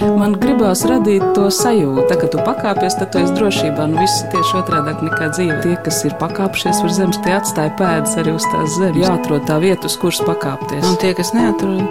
[0.00, 3.86] Man gribās radīt to sajūtu, tā, ka tu pakāpies, tad tu esi drošībā.
[3.90, 5.58] Nu, viss tieši otrādi nekā dzīve.
[5.64, 9.00] Tie, kas ir pakāpšies uz zemes, tie atstāja pēdas arī uz tās zemes.
[9.04, 10.86] Jāatrod tā vieta, uz kuras pakāpties.
[10.88, 11.84] Un tie, kas neatrod,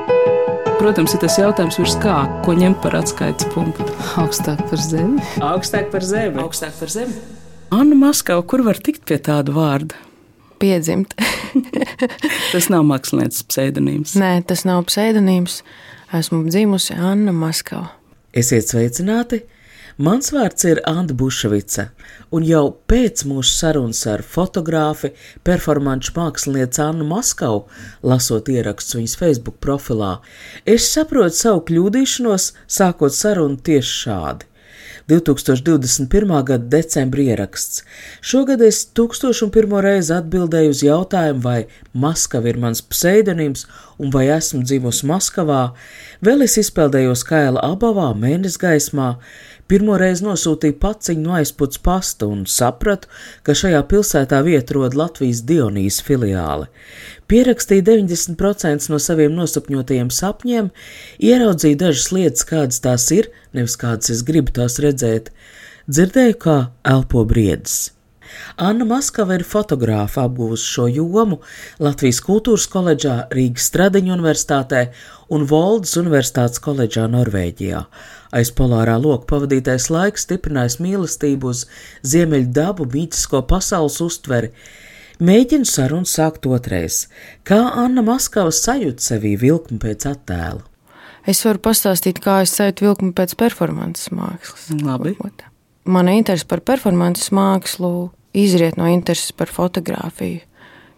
[0.80, 2.14] Protams, ir tas jautājums, virs kā,
[2.46, 3.84] ko ņemt par atskaites punktu.
[4.16, 5.20] augstāk par zemi.
[5.44, 6.40] Augstāk par zemi.
[6.40, 7.18] Augstāk par zemi.
[7.76, 10.00] Anna Maskava, kur var tikt pie tāda vārda?
[10.64, 11.18] Piedzimt.
[12.54, 14.16] Tas nav mākslinieces pseidonīms.
[14.20, 15.60] Nē, tas nav pseidonīms.
[16.16, 17.99] Esmu dzimusi Anna Maskava.
[18.30, 19.40] Esiet sveicināti!
[20.06, 21.88] Mans vārds ir Anna Bušvica,
[22.32, 25.10] un jau pēc mūsu sarunas ar fotogrāfi,
[25.44, 27.64] performanču mākslinieci Annu Maskavu,
[28.06, 30.12] lasot ierakstus viņas Facebook profilā,
[30.64, 34.49] es saprotu savu kļūdīšanos, sākot sarunu tieši šādi.
[35.10, 36.44] 2021.
[36.46, 37.82] gada decembra ieraksts.
[38.22, 41.60] Šogad es tūkstošu un pirmo reizi atbildēju uz jautājumu, vai
[41.98, 43.66] Maskava ir mans pseidonīms
[43.98, 45.64] un vai esmu dzimusi Maskavā.
[46.22, 48.62] Vēl es izpeldējos Kaila abavā, mēnesi
[49.70, 53.06] gaismā, Pirmo reizi nosūtīju paciņu no aizputs pasta un sapratu,
[53.46, 56.66] ka šajā pilsētā vieta rod Latvijas Dionīs filiāli.
[57.30, 60.72] Pierakstīju 90% no saviem nosapņotajiem sapņiem,
[61.22, 65.30] ieraudzīju dažas lietas, kādas tās ir, nevis kādas es gribu tās redzēt,
[65.86, 67.92] dzirdēju, kā elpo briedis.
[68.58, 71.44] Anna Maskava ir fotogrāfa apgūvusi šo jomu
[71.82, 74.88] Latvijas Kultūras koledžā, Rīgas Stradiņu universitātē
[75.34, 77.86] un Voldas Universitātes koledžā Norvēģijā.
[78.36, 81.64] Aiz polārā loka pavadītais laiks stiprinājis mīlestību uz
[82.06, 84.52] ziemeļu dabu, mītisko pasaules uztveri.
[85.20, 87.08] Mēģinu sarunu sākt otrais.
[87.44, 90.62] Kā Anna Maskava sajūt sevī vilkmu pēc attēla?
[91.28, 94.70] Es varu pastāstīt, kā es sajūtu vilkmu pēc performances mākslas.
[94.78, 95.16] Labi.
[95.90, 100.46] Mana interese par performances mākslu izriet no intereses par fotografiju.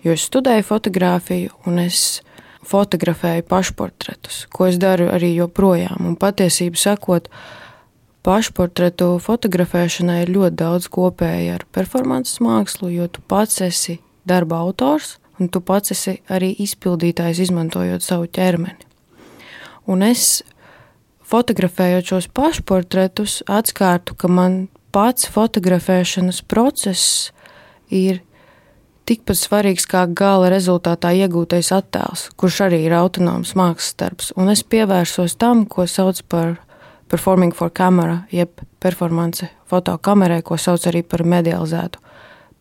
[0.03, 2.21] Jo es studēju fotografiju un es
[2.67, 6.05] fotografēju pašportretus, ko es daru arī joprojām.
[6.05, 7.29] Un patiesību sakot,
[8.25, 15.17] pašportretu fotografēšanai ir ļoti daudz kopēja ar performances mākslu, jo tu pats esi darba autors
[15.41, 18.85] un tu pats esi arī izpildītājs, izmantojot savu ķermeni.
[19.89, 20.43] Un es
[21.25, 27.31] fotografējot šos pašportretus, atkārtu, ka man pats fotografēšanas process
[27.89, 28.21] ir
[29.09, 34.31] tikpat svarīgs kā gala rezultātā iegūtais attēls, kurš arī ir autonoms mākslas darbs.
[34.37, 36.55] Un es pievērsos tam, ko sauc par
[37.11, 41.99] performing for camera, jeb performance fotokamerai, ko sauc arī par medializētu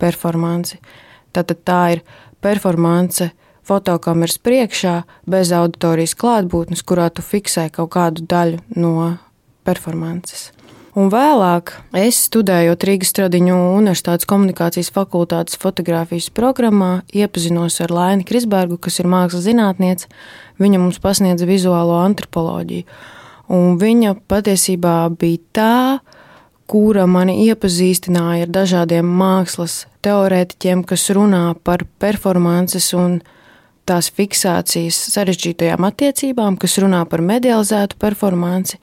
[0.00, 0.80] performanci.
[1.34, 2.04] Tātad tā ir
[2.42, 3.30] performance
[3.66, 4.94] fotokameras priekšā
[5.30, 8.94] bez auditorijas klātbūtnes, kurā tu fiksē kaut kādu daļu no
[9.66, 10.50] performances.
[10.98, 18.74] Un vēlāk es studējot Rīgas Stradiņu Universitātes komunikācijas fakultātes fotografijas programmā, iepazinos ar Laini Krisbergu,
[18.82, 20.08] kas ir mākslas zinātniece.
[20.58, 22.88] Viņa mums pasniedza vizuālo antropoloģiju.
[23.54, 25.76] Un viņa patiesībā bija tā,
[26.70, 33.20] kura mani iepazīstināja ar dažādiem mākslas teorētiķiem, kas runā par performances un
[33.86, 38.82] tās fiksācijas sarežģītajām attiecībām, kas runā par medializētu performanci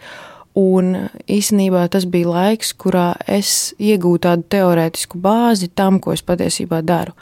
[0.57, 0.95] Un
[1.29, 7.13] īstenībā tas bija laiks, kurā es iegūtu tādu teorētisku bāzi tam, ko es patiesībā daru.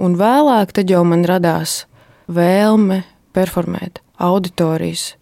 [0.00, 1.82] Un vēlāk jau man radās
[2.32, 3.02] vēlme
[3.36, 5.18] performēt auditorijas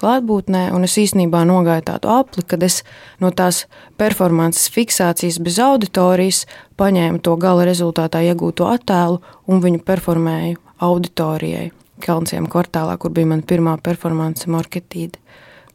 [0.00, 2.82] klātbūtnē, un es īstenībā nogāju tādu apli, kad es
[3.22, 3.64] no tās
[4.00, 6.44] performances fiksācijas bez auditorijas
[6.80, 11.70] paņēmu to gala rezultātā iegūto attēlu un viņu performēju auditorijai
[12.04, 15.20] Kalnciem kvartālā, kur bija mana pirmā performance marketīda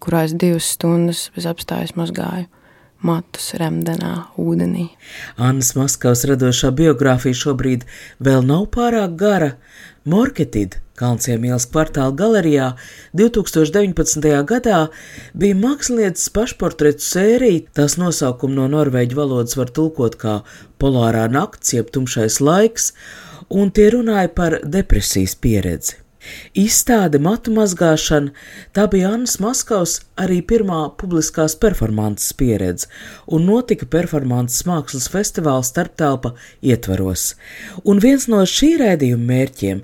[0.04, 2.48] kurā es divas stundas bez apstājas mazgāju
[3.06, 4.90] matus remdenā, ūdenī.
[5.40, 7.86] Annas Maskavas radošā biogrāfija šobrīd
[8.20, 9.54] vēl nav pārāk gara.
[10.10, 12.74] Morketid Kalnciem ielas kvartāla galerijā
[13.16, 14.26] 2019.
[14.50, 14.80] gadā
[15.32, 20.36] bija mākslinieces pašportretu sērija, tās nosaukumu no norvēģu valodas var tulkot kā
[20.82, 22.92] polārā nakts, jeb tumšais laiks,
[23.48, 26.02] un tie runāja par depresijas pieredzi.
[26.58, 28.34] Izstāde matu mazgāšana
[28.76, 32.90] tā bija Annas Maskavas arī pirmā publiskās performances pieredze,
[33.28, 37.34] un notika performances mākslas festivāla starptelpa ietvaros.
[37.86, 39.84] Un viens no šī rēdījuma mērķiem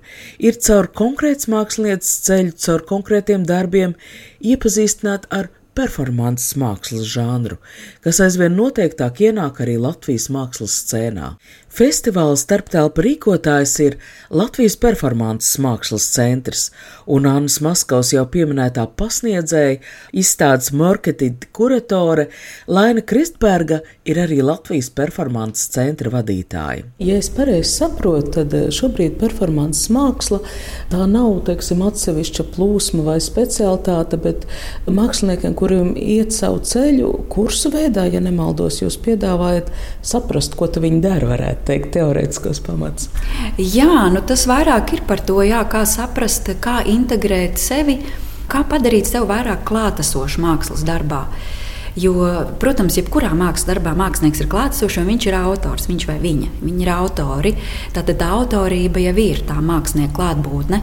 [0.50, 3.96] ir caur konkrēts mākslinieces ceļu, caur konkrētiem darbiem
[4.44, 7.58] iepazīstināt ar performances mākslas žanru,
[8.04, 11.34] kas aizvien noteiktāk ienāk arī Latvijas mākslas scēnā.
[11.76, 13.96] Festivāla starptelpa rīkotājs ir
[14.32, 16.70] Latvijas performances mākslas centrs,
[17.04, 19.82] un Annas Maskavas jau pieminētā pasniedzēja,
[20.16, 22.30] izstādes marketinga kuratore
[22.72, 26.86] Laina Kristberga ir arī Latvijas performances centra vadītāja.
[27.04, 30.40] Ja es pareizi saprotu, tad eh, šobrīd performances māksla
[30.94, 34.48] tā nav teiksim, atsevišķa plūsma vai specialitāte, bet
[34.88, 41.34] māksliniekiem, kuri iet savu ceļu, kursu veidā, ja nemaldos, jūs piedāvājat saprast, ko viņi dara,
[41.36, 43.10] varētu teikt, teorētiskos pamats.
[43.58, 48.00] Jā, nu tas vairāk ir par to, jā, kā saprast, kā integrēt sevi,
[48.52, 51.26] kā padarīt sevi vairāk klātesošu mākslas darbā.
[51.96, 52.12] Jo,
[52.60, 56.50] protams, jebkurā mākslas darbā mākslinieks ir klātsošs, un viņš ir autors, viņš vai viņa.
[56.60, 57.54] Viņi ir autori.
[57.96, 60.82] Tātad autorība jau ir tā mākslinieka klātbūtne.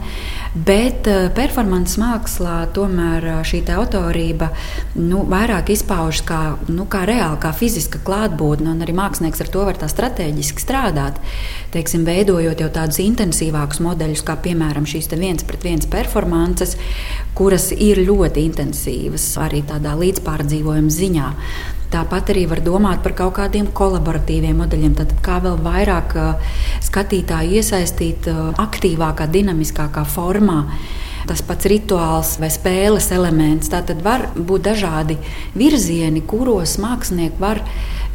[0.53, 4.49] Bet uh, performances mākslā tomēr uh, šī autorība
[4.97, 6.41] nu, vairāk izpaužas kā,
[6.73, 8.73] nu, kā reāli, kā fiziska klātbūtne.
[8.81, 11.21] Arī mākslinieks ar to var tā strateģiski strādāt.
[11.73, 16.73] Teiksim, veidojot jau tādus intensīvākus modeļus, kā piemēram šīs viens pret viens performances,
[17.37, 21.29] kuras ir ļoti intensīvas arī tādā līdzpārdzīvojuma ziņā ziņā.
[21.93, 26.15] Tāpat arī var domāt par kaut kādiem kolaboratīviem modeļiem, tad kā vēl vairāk
[26.87, 28.29] skatītāju iesaistīt
[28.63, 30.63] aktīvākā, dinamiskākā formā.
[31.29, 33.69] Tas pats rituāls vai spēles elements.
[33.71, 35.15] Tā tad var būt dažādi
[35.55, 37.61] virzieni, kuros mākslinieki var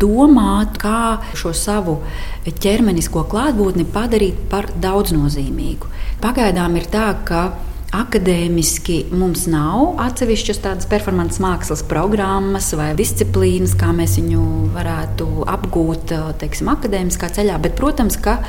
[0.02, 2.00] domāt, kā šo savu
[2.44, 5.88] ķermenisko klātbūtni padarīt par daudznozīmīgu.
[6.20, 7.46] Pagaidām ir tā, ka
[7.88, 14.42] Akadēmiski mums nav atsevišķas tādas performances mākslas programmas vai disciplīnas, kā mēs viņu
[14.74, 16.12] varētu apgūt
[16.42, 18.42] teiksim, akadēmiskā ceļā, bet, protams, ka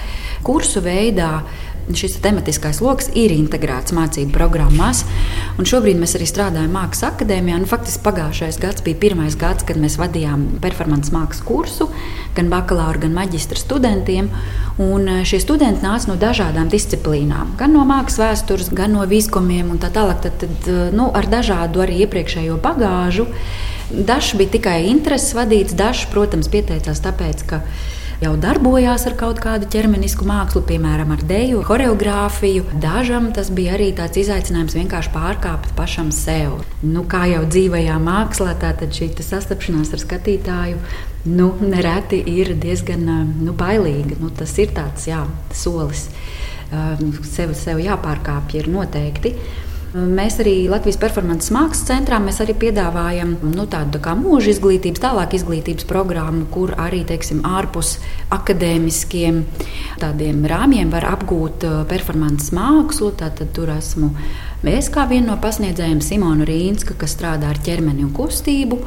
[0.43, 1.37] kursu veidā
[1.95, 5.03] šis tematiskais lokus ir integrēts mācību programmās.
[5.59, 7.59] Šobrīd mēs arī strādājam Mākslas akadēmijā.
[7.61, 11.89] Nu, faktiski pagājušais gads bija pirmais gads, kad mēs vadījām performances mākslas kursu
[12.37, 14.29] gan bakalaura, gan maģistra studentiem.
[14.79, 19.73] Un eh, šie studenti nāca no dažādām disciplīnām, gan no mākslas vēstures, gan no viskomiem
[19.73, 20.21] un tā tālāk.
[20.25, 23.27] Tad, tad, eh, nu, ar dažādu arī iepriekšējo bagāžu.
[23.89, 27.63] Dažs bija tikai intereses vadīts, dažs, protams, pieteicās tāpēc, ka
[28.19, 32.65] jau darbojās ar kaut kādu ķermenisku mākslu, piemēram, ar dēļu, choreogrāfiju.
[32.83, 36.59] Dažam tas bija arī tāds izaicinājums vienkārši pārkāpt pašam sev.
[36.83, 40.81] Nu, kā jau dzīvajā mākslā, tad šī sastapšanās ar skatītāju
[41.29, 43.07] nu, nereti ir diezgan
[43.39, 44.19] nu, bailīga.
[44.19, 45.23] Nu, tas ir tāds jā,
[45.55, 46.09] solis.
[47.25, 49.33] Sev, sev jāpārkāpj, ir noteikti.
[49.89, 52.19] Mēs arī Latvijas performances mākslas centrā
[52.61, 57.95] piedāvājam nu, tādu tā mūža izglītības, tālāk izglītības programmu, kur arī teiksim, ārpus
[58.29, 59.41] akadēmiskiem
[60.45, 63.15] rāmjiem var apgūt uh, performances mākslu.
[63.17, 64.13] Tātad tur esmu
[64.67, 68.81] Es kā viena no pasniedzējiem Simona Rīnska, kas strādā ar ķermeni un kustību,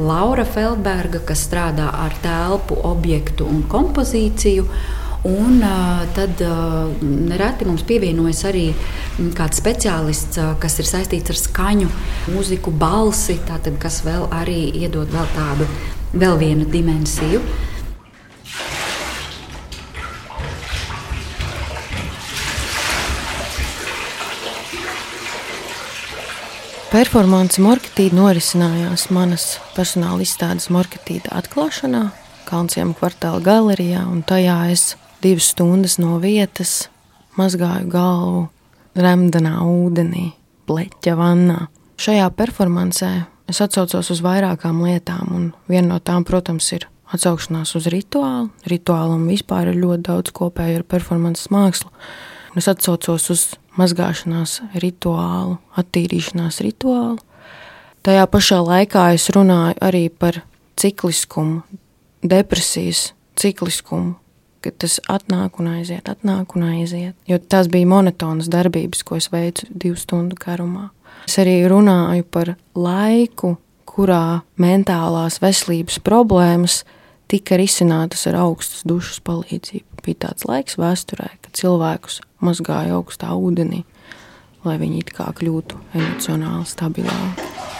[0.00, 4.64] Laura Feldberga, kas strādā ar telpu, objektu un kompozīciju.
[5.26, 5.58] Un
[6.14, 6.40] tad
[7.02, 8.68] nereti mums pievienojas arī
[9.34, 11.88] kāds speciālists, kas ir saistīts ar skaņu,
[12.30, 15.66] mūziku, balsi, tātad, kas vēl arī iedod vēl tādu
[16.14, 17.42] vēl vienu dimensiju.
[26.88, 32.06] Performance marketīte norisinājās manas personāla izstādes marketīta atklāšanā
[32.48, 36.88] Kalnciem kvartāla galerijā, un tajā es divas stundas no vietas
[37.38, 38.44] mazgāju galvu
[38.98, 40.32] remdenā ūdenī,
[40.66, 41.58] bleķa vannā.
[41.98, 43.10] Šajā performancē
[43.50, 48.50] es atcaucos uz vairākām lietām, un viena no tām, protams, ir atsaukšanās uz rituālu.
[48.68, 51.90] Rituālam vispār ir ļoti daudz kopēju ar performances mākslu.
[52.58, 53.46] Es atcaucos uz
[53.78, 57.18] mazgāšanās rituālu, attīrīšanās rituālu.
[58.06, 60.42] Tajā pašā laikā es runāju arī par
[60.78, 61.62] cikliskumu,
[62.22, 64.16] depresijas cikliskumu,
[64.64, 67.16] ka tas atnāk un aiziet, atnāk un aiziet.
[67.28, 70.88] Jo tās bija monotonas darbības, ko es veicu divu stundu garumā.
[71.28, 73.56] Es arī runāju par laiku,
[73.88, 76.82] kurā mentālās veselības problēmas
[77.28, 80.02] tika risinātas ar augstas dušas palīdzību.
[80.06, 83.82] Bija tāds laiks vēsturē, kad cilvēkus mazgāja augstā ūdenī,
[84.64, 87.77] lai viņi it kā kļūtu emocionāli stabilāki.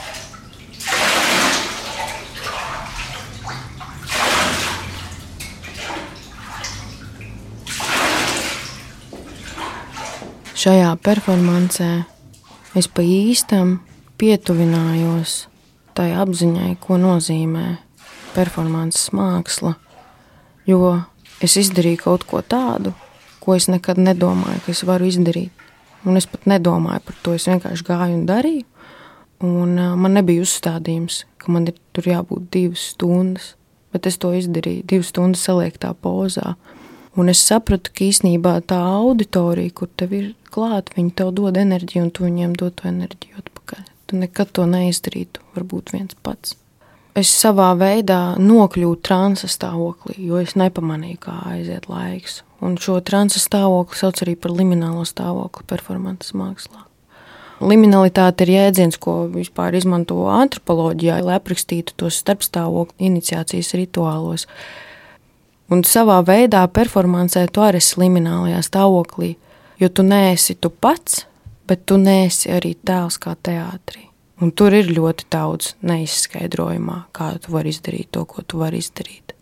[10.68, 11.86] Šajā performancē
[12.76, 13.78] es pa īstam
[14.20, 15.46] pietuvinājos
[15.96, 17.62] tai apziņai, ko nozīmē
[18.34, 19.72] performances māksla,
[20.68, 20.90] jo
[21.40, 22.92] es izdarīju kaut ko tādu,
[23.40, 25.64] ko es nekad nedomāju, ka es varu izdarīt.
[26.04, 28.66] Un es pat nedomāju par to, es vienkārši gāju un darīju.
[29.48, 33.54] Un uh, man nebija uzstādījums, ka man ir tur jābūt divas stundas,
[33.94, 36.58] bet es to izdarīju divas stundas saliektā pozā.
[37.16, 42.04] Un es sapratu, ka īsnībā tā auditorija, kur tev ir klāta, viņi tev dod enerģiju,
[42.04, 43.84] un tu viņiem dod to enerģiju atpakaļ.
[44.08, 46.56] Tu nekad to neizdarītu, varbūt viens pats.
[47.18, 52.42] Es savā veidā nokļuvu transa stāvoklī, jo es nepamanīju, kā aiziet laiks.
[52.62, 56.84] Un šo transa stāvokli sauc arī par liminālo stāvokli performances mākslā.
[57.58, 64.46] Liminalitāte ir jēdziens, ko vispār izmanto antropoloģijā, lai aprakstītu tos starpstāvokļu iniciācijas rituālos.
[65.68, 69.34] Un savā veidā performancē tu arī esi liminālajā stāvoklī,
[69.80, 71.26] jo tu neesi tu pats,
[71.68, 74.06] bet tu neesi arī tēls kā teātrī.
[74.40, 79.34] Un tur ir ļoti daudz neizskaidrojumā, kā tu vari izdarīt to, ko tu vari izdarīt.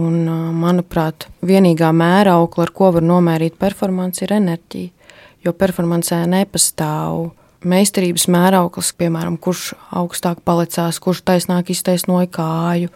[0.00, 0.24] Un,
[0.56, 5.08] manuprāt, vienīgā mēraukla, ar ko var nomērīt performanci, ir enerģija.
[5.42, 7.32] Jo performancē nepastāv
[7.66, 12.92] meistarības mērauklis, piemēram, kurš augstāk palicās, kurš taisnāk iztaisnoja kāju.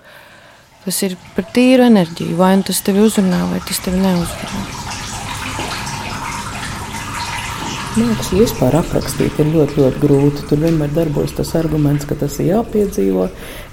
[0.86, 2.36] Tas ir par tīru enerģiju.
[2.38, 4.60] Vai nu tas tevi uzrunā, vai tas tevi neuzrunā.
[7.96, 10.44] Mākslu vispār aprakstīt ir ļoti, ļoti grūti.
[10.46, 13.24] Tur vienmēr darbojas tas arguments, ka tas ir jāpiedzīvo.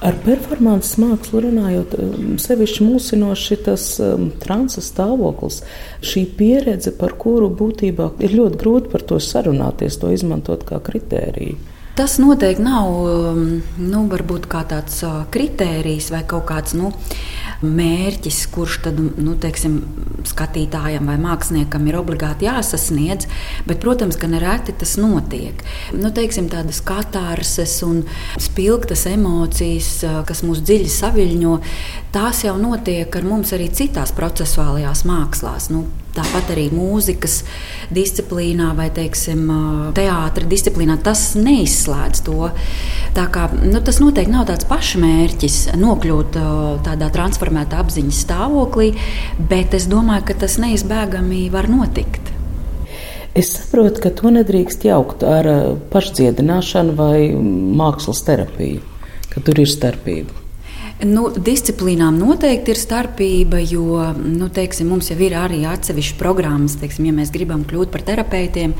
[0.07, 5.59] Ar performances mākslu runājot, um, sevišķi mulsinoši tas um, transa stāvoklis,
[6.07, 11.72] šī pieredze, par kuru būtībā ir ļoti grūti par to sarunāties, to izmantot kā kritēriju.
[11.93, 13.41] Tas noteikti nav um,
[13.77, 16.89] nu, tāds uh, kritērijs vai kaut kāds nu,
[17.61, 19.75] mērķis, kurš tad, nu, teiksim,
[20.25, 23.29] skatītājam vai māksliniekam ir obligāti jāsasniedz.
[23.69, 25.61] Bet, protams, ka nereti tas notiek.
[25.93, 28.01] Nu, teiksim, tādas katārses un
[28.41, 31.57] spilgtas emocijas, uh, kas mūs dziļi saviļņo,
[32.15, 35.69] tās jau notiek ar mums arī citās procesuālajās mākslās.
[35.69, 37.39] Nu, Tāpat arī mūzikas
[37.93, 39.47] disciplīnā vai teiksim,
[39.97, 42.51] teātris disciplīnā tas neizslēdz to.
[43.13, 46.37] Kā, nu, tas noteikti nav tāds pašmērķis nokļūt
[46.85, 48.91] tādā transformētā apziņas stāvoklī,
[49.49, 52.29] bet es domāju, ka tas neizbēgami var notikt.
[53.33, 55.49] Es saprotu, ka to nedrīkst jaukt ar
[55.89, 58.85] pašdziedināšanu vai mākslas terapiju,
[59.33, 60.42] ka tur ir starpība.
[61.01, 66.77] Nu, disciplīnām noteikti ir starpība, jo nu, teiksim, mums jau ir arī atsevišķas programmas.
[66.79, 68.75] Teiksim, ja mēs gribam kļūt par terapeitiem,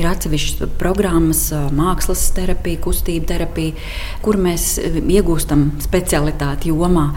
[0.00, 1.44] ir atsevišķas programmas,
[1.76, 3.76] mākslas terapija, kustība terapija,
[4.24, 7.10] kur mēs iegūstam specialitāti jomā.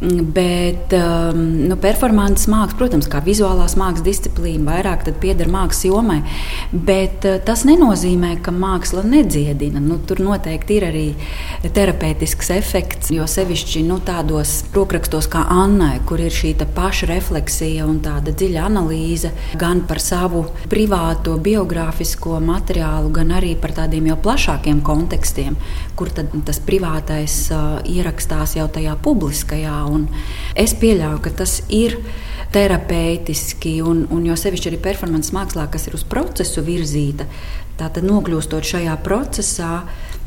[0.00, 6.22] Bet um, nu, performances māksla, protams, kā vizuālās mākslas disciplīna, vairāk pieder mākslas jomai.
[6.72, 9.82] Bet uh, tas nenozīmē, ka māksla nedziedina.
[9.84, 11.04] Nu, tur noteikti ir arī
[11.76, 18.32] terapeitisks efekts, jo sevišķi nu, tādos rokrakstos kā Annai, kur ir šī pašrefleksija un tāda
[18.32, 25.60] dziļa analīze gan par savu privāto biogrāfisko materiālu, gan arī par tādiem jau plašākiem kontekstiem,
[26.00, 30.06] kur tas privātais uh, ierakstās jau tajā publiskajā Un
[30.58, 31.98] es pieļauju, ka tas ir
[32.54, 37.28] terapeitiski, un, un jo sevišķi arī performances mākslā, kas ir uz procesu virzīta,
[37.80, 39.74] tātad nokļūstot šajā procesā.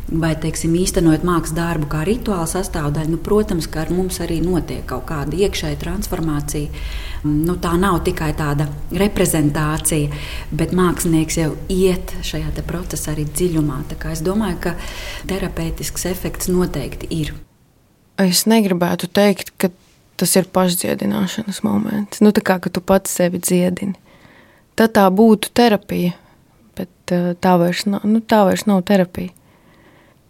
[0.04, 4.84] Vai, teiksim, īstenojot mākslas darbu kā rituāla sastāvdaļu, nu, protams, ka ar mums arī notiek
[4.86, 6.84] kaut kāda iekšēja transformācija.
[7.24, 8.68] Nu, tā nav tikai tāda
[9.00, 10.12] reprezentācija,
[10.52, 13.80] bet mākslinieks jau iet šajā procesā arī dziļumā.
[14.12, 14.76] Es domāju, ka
[15.32, 17.34] terapeitisks efekts noteikti ir
[18.22, 19.70] es negribētu teikt, ka
[20.20, 22.22] tas ir pašdziedināšanas moments.
[22.24, 23.96] Nu, tā kā tu pats sevi dziedini.
[24.78, 26.14] Tad tā būtu terapija,
[26.78, 29.34] bet eh, tā vairs nav, nu, tā vairs nav terapija.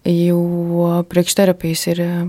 [0.04, 2.22] Jo priekšterapijas ir eh,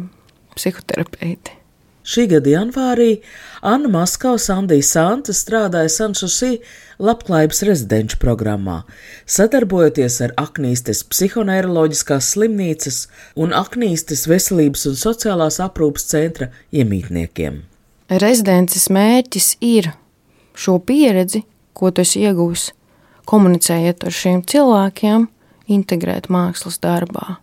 [0.54, 1.58] psihoterapeiti.
[2.04, 3.22] Šī gada janvārī
[3.64, 6.58] Anna Maskavs, Andija Santa strādāja Sanšusī
[7.00, 8.82] labklājības rezidenču programmā,
[9.24, 12.98] sadarbojoties ar Aknīstes psihoneiroloģiskās slimnīcas
[13.40, 17.62] un Aknīstes veselības un sociālās aprūpas centra iemītniekiem.
[18.12, 19.94] Rezidences mērķis ir
[20.52, 21.40] šo pieredzi,
[21.72, 22.66] ko tu esi iegūmis,
[23.24, 25.24] komunicējot ar šiem cilvēkiem,
[25.72, 27.38] integrēt mākslas darbā.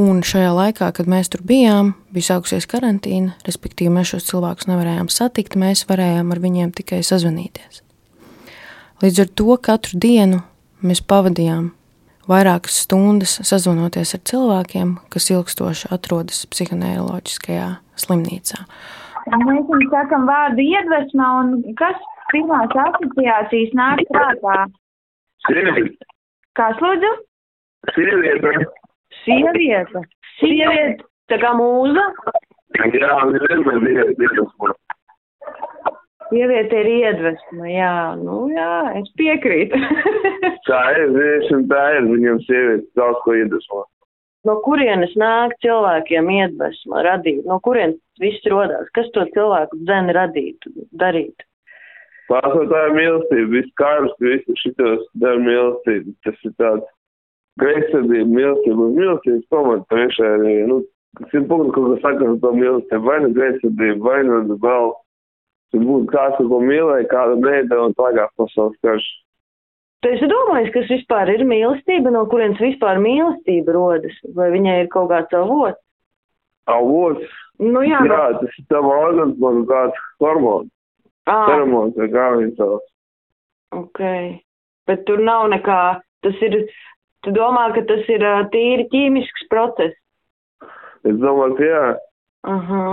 [0.00, 5.10] Un šajā laikā, kad mēs tur bijām, bija sākusies karantīna, respektīvi mēs šos cilvēkus nevarējām
[5.12, 7.82] satikt, mēs varējām ar viņiem tikai sazvanīties.
[9.02, 10.40] Līdz ar to katru dienu
[10.86, 11.70] mēs pavadījām
[12.30, 17.68] vairākas stundas sazvanoties ar cilvēkiem, kas ilgstoši atrodas psihoneiroloģiskajā
[18.00, 18.64] slimnīcā.
[19.44, 21.98] Mēs jums sakam vārdu iedvesmā, un kas
[22.32, 24.60] pirmās asociācijas nāk prātā?
[25.48, 26.12] Sieviete.
[26.56, 27.16] Kas lūdzu?
[27.92, 28.70] Sieviete.
[29.24, 30.04] Sieviete.
[30.40, 31.04] Sieviete.
[31.30, 32.06] Tā kā mūza?
[32.78, 34.72] Jā, vienmēr ir iedvesma.
[36.30, 39.78] Sieviete ir iedvesma, jā, nu jā, es piekrītu.
[40.68, 43.82] tā ir, vienkārši tā ir, viņam sieviete daudz ko iedvesmo.
[44.46, 47.42] No kurienes nāk cilvēkiem iedvesma radīt?
[47.50, 48.86] No kurienes viss rodās?
[48.96, 50.70] Kas to cilvēku dzen radīt,
[51.02, 51.44] darīt?
[52.30, 56.14] Pārsvarā tā ir mīlestība, viss kārs, visu šitos dara mīlestību.
[56.24, 56.86] Tas ir tāds
[57.60, 60.80] greizsirdība, mīlestība un mīlestības pamata priekšā arī, nu,
[61.32, 64.94] simt punktu kaut kas saka ar to mīlestību, vai nu greizsirdība, vai nu vēl,
[65.72, 69.10] tur būtu kāds, ko mīlēja, kāda neida un tagad pasaules karš.
[70.00, 74.92] Tu esi domājis, kas vispār ir mīlestība, no kurienes vispār mīlestība rodas, vai viņai ir
[74.92, 75.80] kaut kāds avots?
[76.70, 77.38] Avots?
[77.60, 80.70] Nu jā, jā tas ir tava organisma kāds hormons.
[81.28, 82.86] Ceremons, vai kā viņš sauc.
[83.76, 84.00] Ok.
[84.88, 85.80] Bet tur nav nekā,
[86.24, 86.56] tas ir,
[87.24, 89.96] tu domā, ka tas ir tīri ķīmisks process?
[91.04, 91.84] Es domāju, ka jā.
[92.48, 92.84] Aha.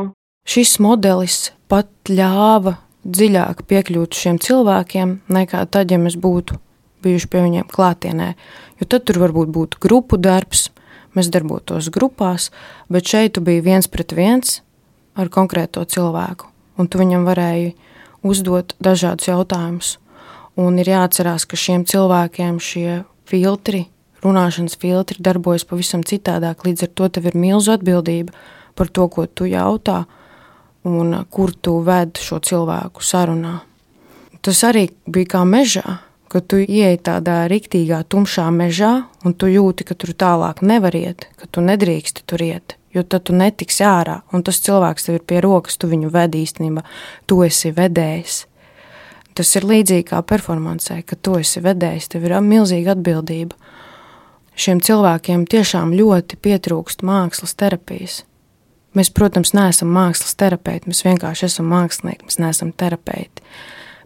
[0.48, 6.60] Šis modelis pat ļāva dziļāk piekļūt šiem cilvēkiem nekā tad, ja mēs būtu
[7.04, 8.30] bijuši pie viņiem klātienē.
[8.80, 10.68] Jo tad tur varbūt būtu grupu darbs,
[11.16, 12.50] mēs darbotos grupās,
[12.92, 14.62] bet šeit tu biji viens pret viens
[15.18, 17.74] ar konkrēto cilvēku, un tu viņam varēji
[18.28, 19.98] uzdot dažādus jautājumus.
[20.58, 23.86] Un ir jāatcerās, ka šiem cilvēkiem šie filtri,
[24.28, 26.68] runāšanas filtri darbojas pavisam citādāk.
[26.68, 28.36] Līdz ar to tev ir milzu atbildība
[28.78, 30.04] par to, ko tu jautā
[30.88, 33.62] un kur tu ved šo cilvēku sarunā.
[34.46, 36.00] Tas arī bija kā mežā,
[36.32, 41.30] kad tu ieej tādā riktīgā, tumšā mežā, un tu jūti, ka tur tālāk nevar iet,
[41.40, 45.26] ka tu nedrīksti tur iet jo tad tu netiksi ārā, un tas cilvēks tev ir
[45.30, 46.84] pie rokas, tu viņu vedi īstenībā,
[47.30, 48.46] tu esi vedējs.
[49.38, 53.54] Tas ir līdzīgi kā performancē, ka tu esi vedējs, tev ir milzīga atbildība.
[54.58, 58.24] Šiem cilvēkiem tiešām ļoti pietrūkst mākslas terapijas.
[58.98, 63.46] Mēs, protams, neesam mākslas terapeiti, mēs vienkārši esam mākslinieki, mēs neesam terapeiti.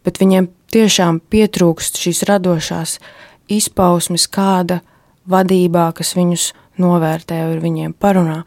[0.03, 2.98] Bet viņiem tiešām pietrūkst šīs radošās
[3.51, 4.81] izpausmes, kāda
[5.31, 6.50] vadībā, kas viņus
[6.81, 8.41] novērtē, ar viņiem parunā.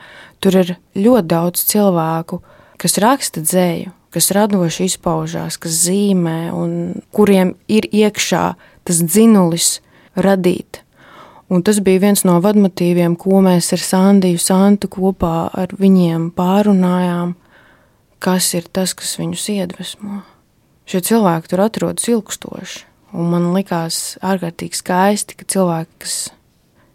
[0.45, 2.43] Tur ir ļoti daudz cilvēku,
[2.81, 8.47] kas raksta dzēju, kas radoši izpaužās, kas zīmē, un kuriem ir iekšā
[8.85, 9.79] tas dzinulis
[10.21, 10.84] radīt.
[11.55, 17.37] Un tas bija viens no vadmotīviem, ko mēs ar Sandiju Santu kopā ar viņiem pārunājām,
[18.19, 20.23] kas ir tas, kas viņus iedvesmo.
[20.91, 26.17] Šie cilvēki tur atrodas ilgstoši, un man likās ārkārtīgi skaisti, ka cilvēki, kas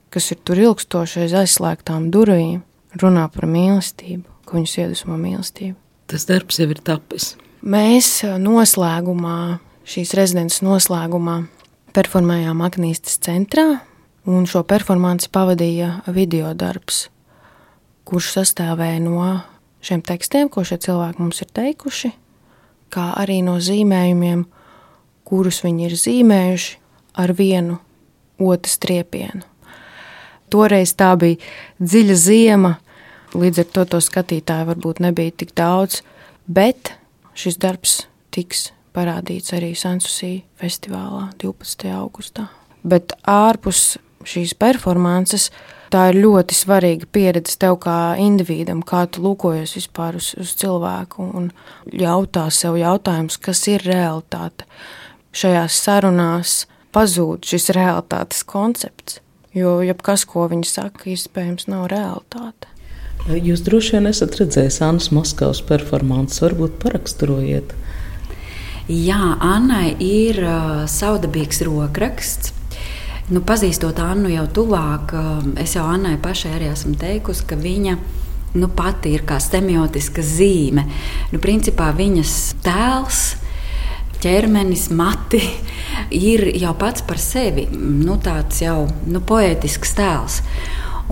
[0.10, 2.64] kas ir tur ilgstoši aiz aizslēgtām durvīm,
[3.02, 5.78] runā par mīlestību, ka viņus iedvesmo mīlestību.
[6.10, 7.34] Tas darbs jau ir tapis.
[7.62, 11.44] Mēs noslēgumā, šīs rezidences noslēgumā,
[11.94, 13.68] performējām Agnīstas centrā,
[14.30, 17.08] un šo performanci pavadīja video darbs,
[18.06, 19.30] kurš sastāvēja no
[19.86, 22.12] šiem tekstiem, ko šie cilvēki mums ir teikuši,
[22.94, 24.44] kā arī no zīmējumiem,
[25.26, 26.76] kurus viņi ir zīmējuši
[27.22, 27.80] ar vienu
[28.40, 29.46] otru striepienu.
[30.50, 31.38] Toreiz tā bija
[31.82, 32.74] dziļa ziema,
[33.38, 36.02] līdz ar to to skatītāju varbūt nebija tik daudz,
[36.50, 36.96] bet
[37.38, 38.00] šis darbs
[38.34, 41.92] tiks parādīts arī Sansusī festivālā 12.
[41.94, 42.48] augustā.
[42.82, 45.50] Bet ārpus šīs performances
[45.94, 51.30] tā ir ļoti svarīga pieredze tev kā individam, kā tu lūkojies vispār uz, uz cilvēku
[51.40, 51.52] un
[51.92, 54.68] jautā sev jautājumus, kas ir realitāte.
[55.36, 56.60] Šajās sarunās
[56.96, 59.20] pazūd šis realitātes koncepts.
[59.54, 62.70] Jo jebkas, ko viņi saka, iespējams, nav realitāte.
[63.30, 67.74] Jūs droši vien esat redzējis Annas Moskavas performances, varbūt paraksturojiet.
[68.90, 72.54] Jā, Annai ir uh, saudabīgs rokraksts.
[73.30, 77.94] Nu, pazīstot Annu jau tuvāk, uh, es jau Annai pašai arī esmu teikusi, ka viņa
[78.58, 80.88] nu, pati ir kā semiotiska zīme.
[81.30, 82.34] Nu, principā viņas
[82.66, 83.22] tēls
[84.24, 85.44] ķermenis, mati
[86.32, 90.42] ir jau pats par sevi nu, tāds jau nu, poētisks tēls.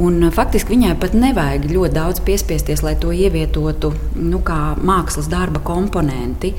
[0.01, 5.61] Un, faktiski viņai pat nevajag ļoti daudz piespiesties, lai to ievietotu nu, kā mākslas darba
[5.65, 6.53] komponenti.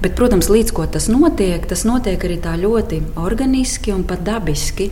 [0.00, 4.88] Bet, protams, līdz ko tas notiek, tas notiek arī tā ļoti organiski un pat dabiski.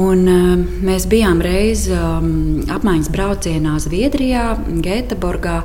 [0.00, 4.46] Un, uh, mēs bijām reiz um, apmaiņas braucienā Zviedrijā,
[4.86, 5.58] Gēteborgā,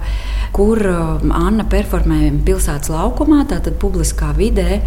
[0.56, 4.82] kur uh, Anna performēja pilsētas laukumā, tātad publiskā vidē.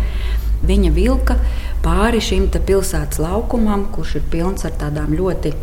[0.69, 1.39] Viņa vilka
[1.81, 5.55] pāri šim pilsētas laukumam, kurš ir pilns ar tādām ļoti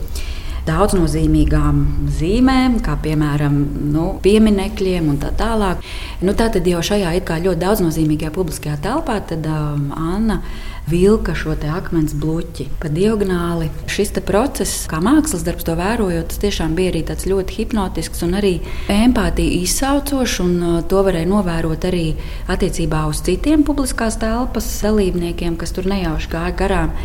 [0.68, 1.84] daudznozīmīgām
[2.18, 3.58] zīmēm, kā piemēram
[3.94, 5.84] nu, pieminekļiem un tā tālāk.
[6.22, 10.42] Nu, tā tad jau šajā ļoti daudznozīmīgajā publiskajā telpā tad, um, Anna
[10.88, 13.70] vilka šo akmens bloķi pa diagonāli.
[13.92, 18.54] Šis process, kā mākslas darbs, to vērojot, tas tiešām bija arī ļoti hipnotisks un arī
[18.88, 20.40] empātija izsaucošs.
[20.40, 22.16] Uh, to varēja novērot arī
[22.48, 26.96] attiecībā uz citiem publiskās telpas dalībniekiem, kas tur nejauši gāja garām.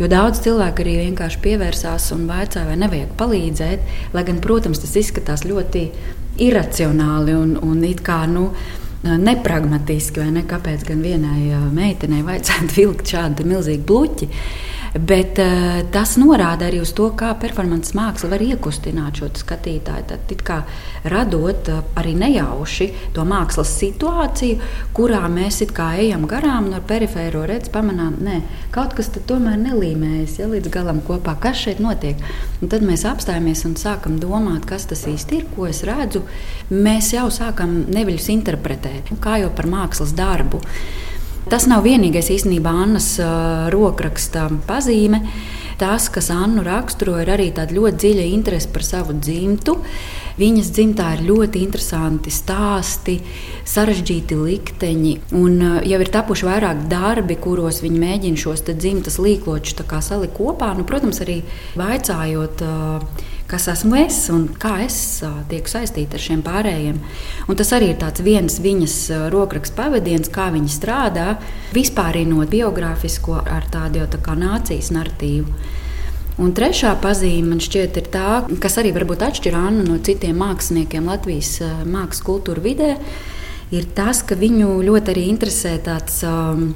[0.00, 3.94] Jo daudz cilvēku arī vienkārši pievērsās un vaicāja, vai nevajag palīdzēt.
[4.16, 5.86] Lai gan, protams, tas izskatās ļoti
[6.40, 8.22] iracionāli un, un it kā.
[8.30, 8.50] Nu,
[9.04, 10.42] nepragmatiski, vai ne?
[10.48, 14.28] Kāpēc gan vienai meitenei vajadzētu vilkt šādu milzīgu bloķi?
[14.94, 20.06] Bet uh, tas norāda arī uz to, kā performances māksla var iekustināt šo skatītāju.
[20.10, 20.56] Tad, kā
[21.12, 24.58] radot uh, arī nejauši to mākslas situāciju,
[24.96, 28.16] kurā mēs ejam garām un ar perifēro redzi pamanām,
[28.72, 31.36] ka kaut kas tomēr nelīmējas ja, līdz galam kopā.
[31.38, 32.18] Kas šeit notiek?
[32.60, 36.24] Un tad mēs apstājamies un sākam domāt, kas tas īsti ir, ko es redzu.
[36.70, 40.62] Mēs jau sākam neviļus interpretēt, kā jau par mākslas darbu.
[41.48, 43.14] Tas nav vienīgais īstenībā Annas
[43.72, 45.22] rokraksta pazīme.
[45.80, 49.78] Tas, kas Annu raksturo, ir arī tāda ļoti dziļa interese par savu dzimtu.
[50.36, 53.16] Viņas dzimtā ir ļoti interesanti stāsti,
[53.68, 55.14] sarežģīti likteņi.
[55.40, 55.56] Un
[55.88, 60.74] jau ir tapuši vairāk darbi, kuros viņi mēģina šos dzimtas līkločus salikt kopā.
[60.76, 61.40] Nu, protams, arī
[61.80, 62.64] vaicājot.
[62.68, 64.96] Uh, kas esmu es un kā es
[65.50, 67.00] tieku saistīta ar šiem pārējiem.
[67.50, 68.96] Un tas arī ir viens viņas
[69.34, 71.26] rokrakstu pavadiens, kā viņa strādā,
[71.74, 75.50] vispārinot biogrāfisko ar tādu jau tā kā nācijas narratīvu.
[76.40, 78.28] Un trešā pazīme man šķiet ir tā,
[78.62, 82.94] kas arī varbūt atšķir Annu no citiem māksliniekiem Latvijas mākslas kultūra vidē
[83.74, 86.70] ir tas, ka viņu ļoti arī interesē tāds um,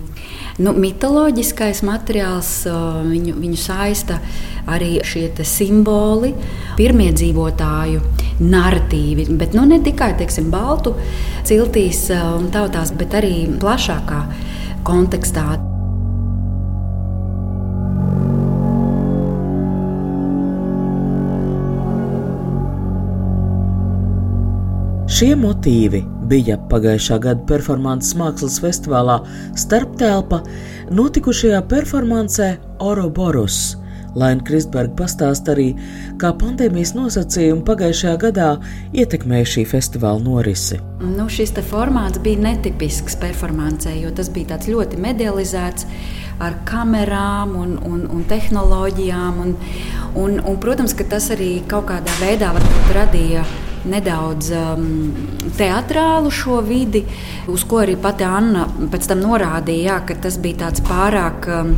[0.62, 2.52] nu, mitoloģiskais materiāls.
[2.70, 4.20] Uh, viņu, viņu saista
[4.70, 6.32] arī šie simboli,
[6.78, 8.02] pirmie dzīvotāju
[8.40, 9.28] narratīvi.
[9.38, 10.94] Bet nu, ne tikai teiksim, baltu
[11.46, 14.24] ciltīs uh, un tautās, bet arī plašākā
[14.86, 15.63] kontekstā.
[25.24, 29.14] Šie motīvi bija pagājušā gada performances mākslas festivālā
[29.56, 30.42] Starptelpa
[30.92, 32.48] notikušajā performancē
[32.84, 33.78] Oroborus.
[34.20, 35.70] Laina Kristberga pastāsta arī,
[36.20, 38.50] kā pandēmijas nosacījumi pagājušajā gadā
[38.92, 40.82] ietekmēja šī festivāla norisi.
[41.00, 45.88] Nu, šis formāts bija netipisks performancē, jo tas bija ļoti medializēts
[46.44, 49.40] ar kamerām un, un, un tehnoloģijām.
[49.40, 49.56] Un,
[50.20, 52.52] un, un, protams, ka tas arī kaut kādā veidā
[52.92, 53.48] radīja
[53.90, 54.86] nedaudz um,
[55.58, 57.04] teatrālu šo vidi,
[57.50, 61.48] uz ko arī pati Anna pēc tam norādīja, jā, ka tas bija tāds pārāk.
[61.60, 61.76] Um,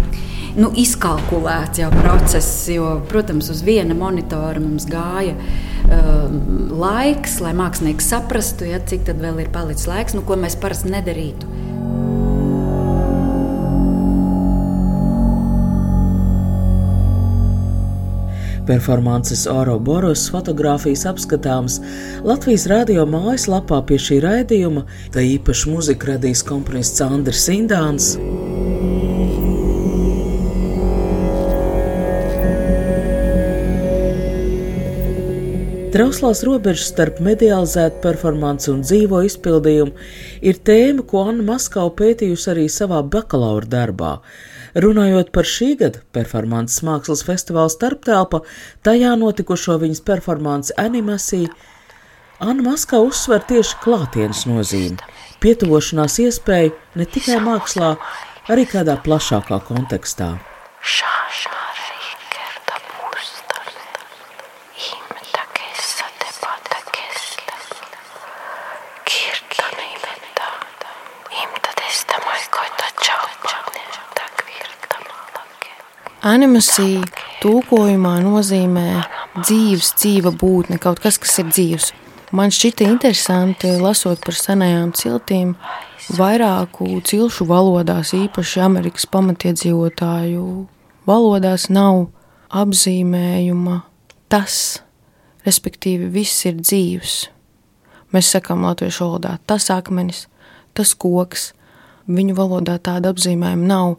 [0.57, 6.39] nu, izkalkulēts jau process, jo, protams, uz viena monitora mums gāja um,
[6.81, 10.95] laiks, lai mākslinieks saprastu, ja, cik tad vēl ir palicis laiks, nu, ko mēs parasti
[10.95, 11.56] nedarītu.
[18.67, 21.79] Performances Oroboros fotografijas apskatāms
[22.27, 24.83] Latvijas radio mājaslapā pie šī raidījuma,
[25.15, 28.17] tā īpaši muzika radīs komponists Andris Indāns.
[35.95, 39.95] Trauslās robežas starp medializētu performanci un dzīvo izpildījumu
[40.45, 44.11] ir tēma, ko Anna Maskava pētījusi arī savā bakalaura darbā.
[44.77, 48.43] Runājot par šī gada performances mākslas festivāla starptelpa,
[48.85, 51.49] tajā notikušo viņas performanci animāciju,
[52.45, 55.01] Anna Maskā uzsver tieši klātienes nozīmi,
[55.41, 57.95] pietuvošanās iespēju ne tikai mākslā,
[58.53, 60.35] arī kādā plašākā kontekstā.
[60.85, 61.66] Šā, šā.
[76.27, 77.05] Animācija
[77.39, 78.87] tulkojumā nozīmē
[79.37, 81.93] dzīves, dzīva būtne, kaut kas, kas ir dzīves.
[82.35, 85.53] Man šķita interesanti, lasot par senajām ciltīm,
[86.19, 90.49] vairāku cilšu valodās, īpaši Amerikas pamatiedzīvotāju
[91.07, 92.09] valodās, nav
[92.51, 93.79] apzīmējuma
[94.27, 94.81] tas,
[95.47, 97.15] respektīvi, viss ir dzīves.
[98.11, 100.27] Mēs sakām latviešu valodā tas akmenis,
[100.75, 101.53] tas koks.
[102.11, 103.97] Viņu valodā tāda apzīmējuma nav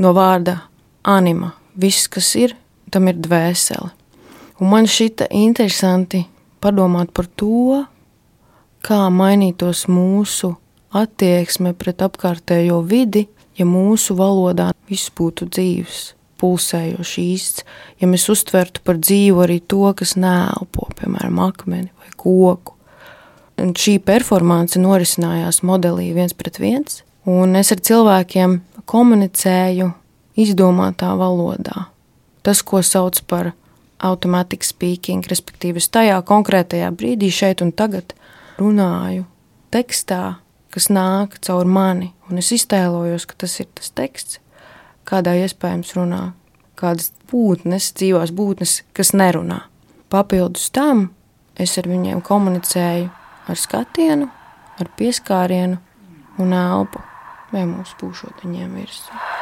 [0.00, 0.62] no vārda
[1.02, 1.54] anima.
[1.80, 2.56] Viss, kas ir,
[2.90, 3.90] tam ir dvēsele.
[4.60, 6.26] Un man šķita interesanti
[6.60, 7.84] padomāt par to,
[8.84, 10.54] kā mainītos mūsu
[10.96, 16.00] attieksme pret apkārtējo vidi, ja mūsu valodā viss būtu dzīves,
[16.40, 17.64] pulsējošs īsts,
[18.00, 22.76] ja mēs uztvertu par dzīvu arī to, kas nēlpo, piemēram, akmeni vai koku.
[23.60, 29.90] Un šī performance norisinājās modelī viens pret viens, un es ar cilvēkiem komunicēju
[30.38, 31.88] izdomātā valodā.
[32.42, 33.52] Tas, ko sauc par
[34.00, 38.14] automatic speaking, respektīvi, es tajā konkrētajā brīdī, šeit un tagad
[38.60, 39.26] runāju
[39.74, 40.40] tekstā,
[40.72, 44.40] kas nāk caur mani, un es iztēlojos, ka tas ir tas teksts,
[45.04, 46.30] kādā iespējams runā
[46.80, 49.62] kādas būtnes, dzīvās būtnes, kas nerunā.
[50.10, 51.10] Papildus tam
[51.60, 53.10] es ar viņiem komunicēju
[53.50, 54.30] ar skatienu,
[54.80, 55.78] ar pieskārienu
[56.40, 57.04] un elpu,
[57.52, 59.39] vai mūsu pūšot viņiem virsū.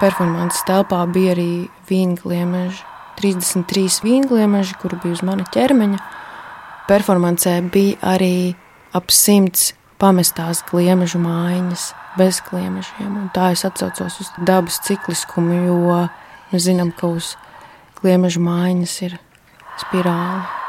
[0.00, 1.50] Performances telpā bija arī
[1.88, 2.84] vīngliemeži.
[3.16, 6.00] 33 vīngliemeži, kuri bija uz mana ķermeņa.
[6.86, 8.54] Performancē bija arī
[8.96, 11.86] ap simts pamestās gliemežu mājiņas
[12.18, 13.08] bez gliemežiem.
[13.08, 15.80] Un tā es atcaucos uz dabas cikliskumu, jo
[16.52, 17.34] mēs zinām, ka uz
[18.02, 19.18] gliemežu mājiņas ir
[19.80, 20.65] spirāli.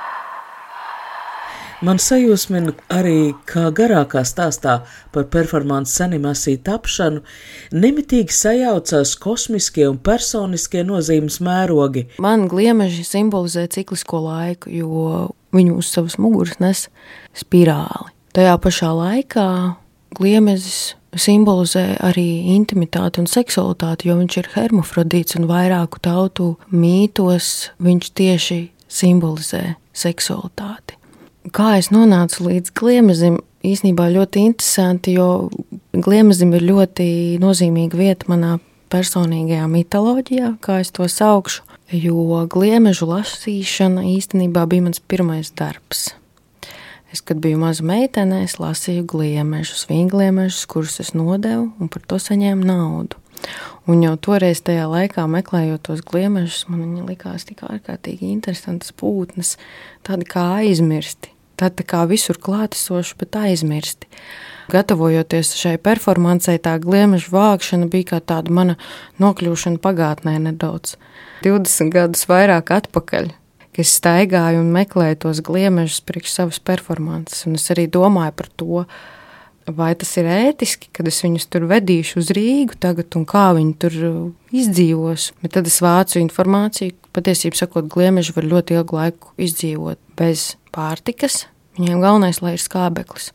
[1.86, 4.80] Man sajūsmina arī, kā garākā stāstā
[5.14, 7.22] par performances animāciju tapšanu,
[7.70, 12.08] nemitīgi sajaucās kosmiskie un personiskie nozīmes mērogi.
[12.24, 15.22] Man gliemeži simbolizē ciklisko laiku, jo
[15.54, 16.88] viņu uz savas muguras nes
[17.38, 18.10] spirāli.
[18.34, 19.48] Tajā pašā laikā
[20.18, 28.14] gliemezis simbolizē arī intimitāti un seksualitāti, jo viņš ir hermafrodīts un vairāku tautu mītos viņš
[28.18, 30.98] tieši simbolizē seksualitāti.
[31.54, 35.50] Kā es nonācu līdz gliemezim, īsnībā ļoti interesanti, jo
[35.94, 37.08] gliemezim ir ļoti
[37.40, 38.58] nozīmīga vieta manā
[38.92, 46.10] personīgajā mitoloģijā, kā es to saukšu, jo gliemežu lasīšana īstenībā bija mans pirmais darbs.
[47.14, 52.20] Es, kad biju maza meitene, es lasīju gliemežus, vīngliemežus, kurus es nodevu un par to
[52.20, 53.22] saņēmu naudu.
[53.88, 59.56] Un jau toreiz, tajā laikā, meklējot tos gliemežus, man viņi likās tik ārkārtīgi interesantas pūtnes,
[60.04, 61.37] tādi kā aizmirsti.
[61.58, 64.10] Tādi tā kā visur klātesoši, bet aizmirsti.
[64.70, 68.76] Gatavojoties šai performancei, tā gliemežu vākšana bija kā tāda mana
[69.24, 70.98] nokļūšana pagātnē nedaudz.
[71.46, 73.32] 20 gadus vairāk atpakaļ,
[73.74, 78.52] ka es staigāju un meklēju tos gliemežus priekš savas performances, un es arī domāju par
[78.60, 78.84] to,
[79.68, 83.76] vai tas ir ētiski, kad es viņus tur vedīšu uz Rīgu tagad, un kā viņi
[83.82, 83.98] tur
[84.56, 85.32] izdzīvos.
[85.44, 91.46] Bet tad es vācu informāciju, patiesībā sakot, gliemeži var ļoti ilgu laiku izdzīvot bez pārtikas.
[91.78, 93.32] Viņiem galvenais, lai ir skābeklis.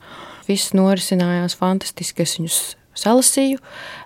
[0.48, 2.24] Viss norisinājās fantastiski.
[2.24, 2.58] Es viņus
[2.98, 3.60] salasīju,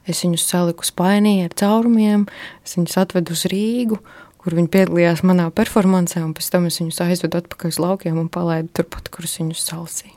[0.07, 2.27] es viņus saliku spainī ar caurumiem,
[2.67, 4.01] es viņus atvedu uz Rīgu,
[4.43, 8.31] kur viņi piedalījās manā performancē, un pēc tam es viņus aizvedu atpakaļ uz laukiem un
[8.31, 10.16] palaidu turpat, kurus viņus salasīju.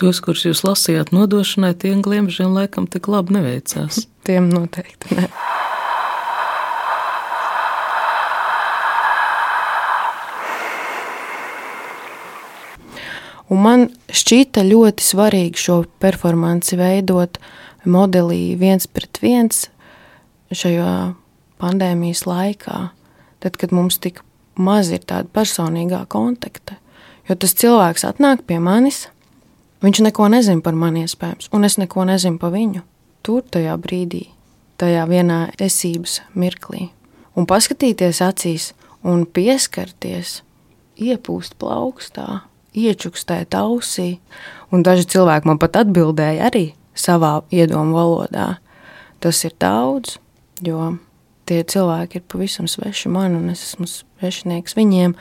[0.00, 4.06] Tos, kurus jūs lasījāt nodošanai, tiem gliemžiem laikam tik labi neveicās.
[4.24, 5.26] Tiem noteikti ne.
[13.52, 17.36] Un man šķita ļoti svarīgi šo performanci veidot
[17.84, 19.66] modelī viens pret viens
[20.48, 21.12] šajā
[21.60, 22.80] pandēmijas laikā
[23.44, 24.24] tad, kad mums tik
[24.56, 26.80] maz ir tāda personīgā kontakta.
[27.28, 29.10] Jo tas cilvēks atnāk pie manis,
[29.84, 32.84] viņš neko nezina par mani iespējams, un es neko nezinu par viņu.
[33.26, 34.26] Tur tajā brīdī,
[34.80, 36.88] tajā vienā esības mirklī.
[37.36, 38.70] Un paskatīties acīs
[39.06, 40.40] un pieskarties,
[41.00, 42.42] iepūst plaukstā,
[42.76, 44.18] iečukstēt ausī,
[44.70, 48.48] un daži cilvēki man pat atbildēja arī savā iedomu valodā.
[49.20, 50.16] Tas ir daudz,
[50.64, 50.94] jo
[51.48, 55.16] tie cilvēki ir pavisam sveši man, un es esmu svešinieks viņiem.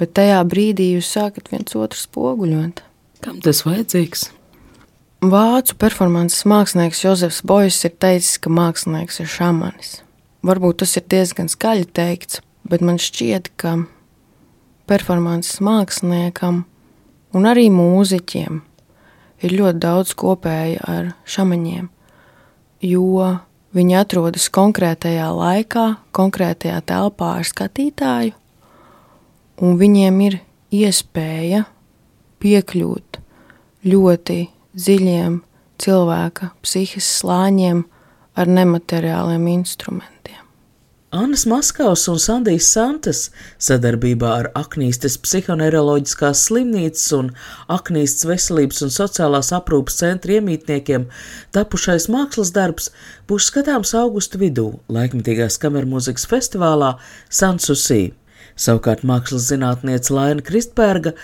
[0.00, 2.80] Bet tajā brīdī jūs sākat viens otru spoguļot.
[3.20, 4.28] Kam tas vajadzīgs?
[5.20, 9.98] Vācu performances mākslinieks Jozefs Bojas ir teicis, ka mākslinieks ir šamanis.
[10.46, 13.76] Varbūt tas ir diezgan skaļi teikts, bet man šķiet, ka
[14.88, 16.64] performances māksliniekam
[17.36, 18.62] un arī mūziķiem
[19.44, 21.92] ir ļoti daudz kopēja ar šamaņiem,
[22.88, 23.36] jo
[23.70, 28.32] Viņi atrodas konkrētajā laikā, konkrētajā telpā ar skatītāju,
[29.62, 30.36] un viņiem ir
[30.74, 31.68] iespēja
[32.42, 33.20] piekļūt
[33.90, 34.40] ļoti
[34.76, 35.40] dziļiem
[35.80, 37.84] cilvēka psihiskiem slāņiem
[38.40, 40.20] ar nemateriāliem instrumentiem.
[41.10, 43.20] Annas Maskavas un Sandijas Santas
[43.58, 47.32] sadarbībā ar Aknīstes psihoneiroloģiskās slimnīcas un
[47.66, 51.08] Aknīstes veselības un sociālās aprūpas centra iemītniekiem
[51.56, 52.92] tapušais mākslas darbs
[53.26, 56.92] būs skatāms augusta vidū laikmetīgās kamermūzikas festivālā
[57.26, 58.12] Sansusī.
[58.60, 61.14] Savukārt mākslas zinātniece Laina Kristberga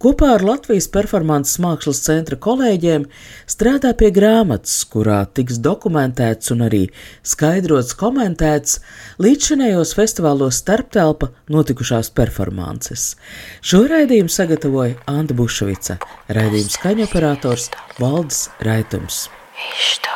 [0.00, 3.04] kopā ar Latvijas performances mākslas centra kolēģiem
[3.50, 6.82] strādā pie grāmatas, kurā tiks dokumentēts un arī
[7.26, 8.80] skaidrots komentēts
[9.20, 13.12] līdzšanējos festivālos starptelpa notikušās performances.
[13.60, 16.00] Šo raidījumu sagatavoja Anta Bušvica,
[16.32, 19.26] raidījuma skaņoperators Valdis Raitums.
[19.56, 20.06] Ištavā.
[20.06, 20.15] tā,